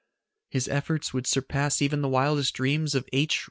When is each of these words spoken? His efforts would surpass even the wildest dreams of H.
His 0.49 0.67
efforts 0.67 1.13
would 1.13 1.27
surpass 1.27 1.79
even 1.79 2.01
the 2.01 2.09
wildest 2.09 2.55
dreams 2.55 2.95
of 2.95 3.07
H. 3.13 3.39